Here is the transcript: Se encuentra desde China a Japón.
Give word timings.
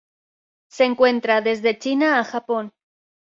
Se 0.71 0.83
encuentra 0.83 1.41
desde 1.41 1.77
China 1.77 2.17
a 2.19 2.23
Japón. 2.23 2.71